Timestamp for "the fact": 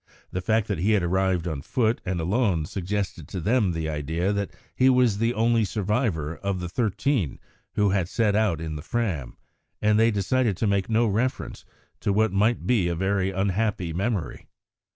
0.31-0.67